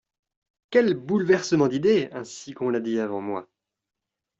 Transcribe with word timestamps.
Quel 0.71 0.95
bouleversement 0.95 1.67
d'idées!» 1.67 2.09
ainsi 2.13 2.53
qu'on 2.55 2.69
l'a 2.69 2.79
dit 2.79 2.99
avant 2.99 3.21
moi. 3.21 3.47